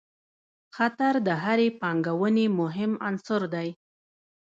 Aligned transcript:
خطر 0.75 1.13
د 1.27 1.29
هرې 1.43 1.67
پانګونې 1.81 2.45
مهم 2.59 2.91
عنصر 3.07 3.41
دی. 3.53 3.69